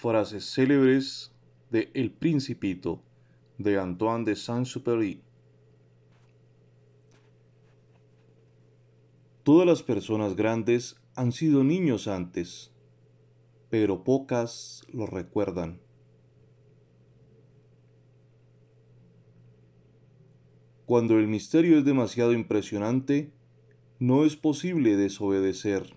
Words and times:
Frases 0.00 0.44
célebres 0.44 1.32
de 1.72 1.90
El 1.92 2.12
Principito 2.12 3.02
de 3.58 3.80
Antoine 3.80 4.24
de 4.24 4.36
Saint-Exupéry. 4.36 5.24
Todas 9.42 9.66
las 9.66 9.82
personas 9.82 10.36
grandes 10.36 10.94
han 11.16 11.32
sido 11.32 11.64
niños 11.64 12.06
antes, 12.06 12.70
pero 13.70 14.04
pocas 14.04 14.84
lo 14.92 15.06
recuerdan. 15.06 15.80
Cuando 20.86 21.18
el 21.18 21.26
misterio 21.26 21.76
es 21.76 21.84
demasiado 21.84 22.32
impresionante, 22.34 23.32
no 23.98 24.24
es 24.24 24.36
posible 24.36 24.96
desobedecer. 24.96 25.92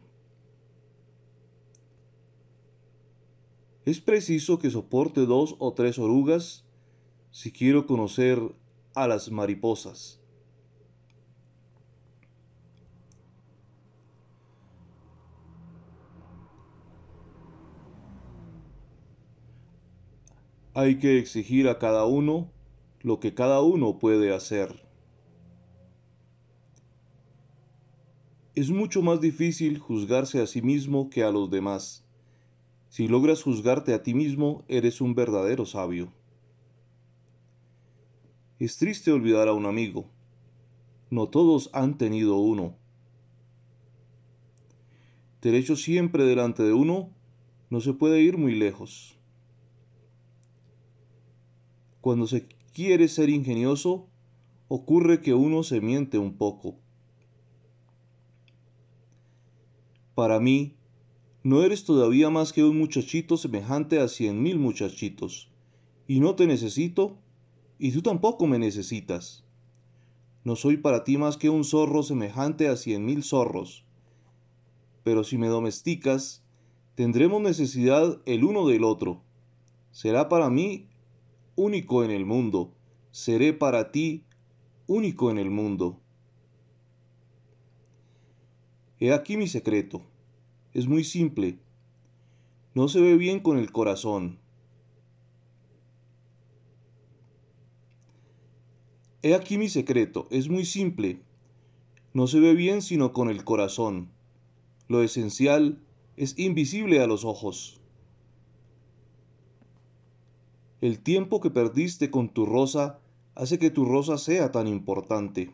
Es 3.84 3.99
preciso 3.99 4.59
que 4.59 4.70
soporte 4.70 5.21
dos 5.21 5.55
o 5.58 5.73
tres 5.73 5.98
orugas 5.98 6.66
si 7.31 7.52
quiero 7.52 7.88
conocer 7.88 8.40
a 8.94 9.07
las 9.07 9.31
mariposas. 9.31 10.20
Hay 20.73 20.99
que 20.99 21.18
exigir 21.18 21.68
a 21.68 21.79
cada 21.79 22.05
uno 22.05 22.52
lo 23.02 23.20
que 23.20 23.34
cada 23.34 23.62
uno 23.62 23.98
puede 23.98 24.34
hacer. 24.34 24.88
Es 28.54 28.70
mucho 28.70 29.02
más 29.02 29.20
difícil 29.21 29.79
juzgarse 29.79 30.40
a 30.40 30.45
sí 30.45 30.62
mismo 30.62 31.10
que 31.10 31.23
a 31.23 31.32
los 31.32 31.49
demás. 31.49 32.05
Si 32.92 33.08
logras 33.08 33.42
juzgarte 33.42 33.94
a 33.94 34.04
ti 34.04 34.14
mismo, 34.14 34.66
eres 34.68 35.00
un 35.00 35.16
verdadero 35.16 35.66
sabio. 35.66 36.12
Es 38.60 38.76
triste 38.76 39.14
olvidar 39.14 39.48
a 39.48 39.54
un 39.54 39.66
amigo. 39.66 40.10
No 41.10 41.30
todos 41.30 41.70
han 41.72 41.98
tenido 41.98 42.36
uno. 42.36 42.76
Derecho 45.42 45.78
siempre 45.78 46.26
delante 46.26 46.64
de 46.64 46.74
uno, 46.74 47.12
no 47.70 47.80
se 47.80 47.94
puede 47.94 48.20
ir 48.20 48.38
muy 48.38 48.56
lejos. 48.56 49.18
Cuando 52.02 52.28
se 52.28 52.46
quiere 52.74 53.08
ser 53.08 53.30
ingenioso, 53.30 54.10
ocurre 54.68 55.22
que 55.22 55.34
uno 55.34 55.64
se 55.64 55.80
miente 55.80 56.18
un 56.18 56.34
poco. 56.34 56.76
Para 60.14 60.42
mí, 60.42 60.76
no 61.44 61.64
eres 61.64 61.86
todavía 61.86 62.30
más 62.30 62.54
que 62.54 62.64
un 62.64 62.78
muchachito 62.78 63.36
semejante 63.36 64.00
a 64.00 64.08
cien 64.08 64.44
mil 64.44 64.59
muchachitos, 64.59 65.50
y 66.08 66.20
no 66.20 66.36
te 66.36 66.46
necesito, 66.46 67.18
y 67.80 67.92
tú 67.92 68.03
tampoco 68.03 68.46
me 68.46 68.59
necesitas. 68.59 69.44
No 70.44 70.56
soy 70.56 70.78
para 70.78 71.03
ti 71.03 71.18
más 71.18 71.38
que 71.38 71.50
un 71.50 71.64
zorro 71.64 72.03
semejante 72.03 72.68
a 72.68 72.75
cien 72.75 73.06
mil 73.06 73.24
zorros. 73.24 73.86
Pero 75.03 75.24
si 75.24 75.40
me 75.40 75.47
domesticas, 75.47 76.44
tendremos 76.94 77.42
necesidad 77.42 78.22
el 78.28 78.44
uno 78.44 78.68
del 78.68 78.84
otro. 78.84 79.24
Será 79.90 80.30
para 80.30 80.52
mí 80.52 80.90
único 81.56 82.03
en 82.03 82.12
el 82.12 82.25
mundo, 82.25 82.75
seré 83.09 83.53
para 83.53 83.92
ti 83.92 84.25
único 84.86 85.31
en 85.31 85.40
el 85.40 85.50
mundo. 85.50 86.00
He 89.00 89.12
aquí 89.12 89.38
mi 89.38 89.47
secreto 89.47 90.10
es 90.74 90.88
muy 90.88 91.03
simple. 91.03 91.59
No 92.74 92.88
se 92.88 93.02
ve 93.02 93.18
bien 93.18 93.40
con 93.41 93.57
el 93.57 93.72
corazón. 93.72 94.40
He 99.23 99.35
aquí 99.35 99.57
mi 99.57 99.69
secreto, 99.69 100.28
es 100.31 100.50
muy 100.50 100.66
simple. 100.66 101.22
No 102.13 102.28
se 102.28 102.40
ve 102.40 102.53
bien 102.56 102.81
sino 102.81 103.13
con 103.13 103.29
el 103.29 103.44
corazón. 103.44 104.09
Lo 104.88 105.03
esencial 105.03 105.84
es 106.18 106.38
invisible 106.40 107.01
a 107.01 107.07
los 107.07 107.24
ojos. 107.24 107.81
El 110.81 111.00
tiempo 111.00 111.40
que 111.40 111.51
perdiste 111.51 112.09
con 112.09 112.29
tu 112.29 112.45
rosa 112.45 113.00
hace 113.35 113.59
que 113.59 113.69
tu 113.69 113.85
rosa 113.85 114.18
sea 114.18 114.51
tan 114.51 114.68
importante. 114.68 115.53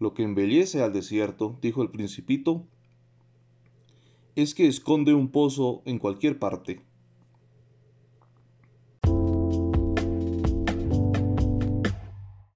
Lo 0.00 0.12
que 0.12 0.24
embellece 0.24 0.82
al 0.82 0.92
desierto, 0.92 1.58
dijo 1.62 1.82
el 1.82 1.90
principito, 1.90 2.66
es 4.36 4.54
que 4.54 4.66
esconde 4.66 5.14
un 5.14 5.28
pozo 5.28 5.82
en 5.86 5.98
cualquier 5.98 6.38
parte. 6.38 6.82